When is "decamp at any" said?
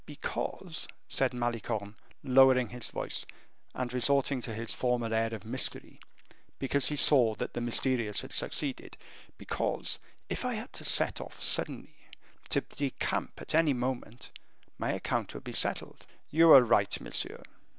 12.61-13.73